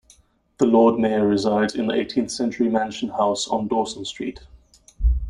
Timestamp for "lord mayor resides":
0.65-1.75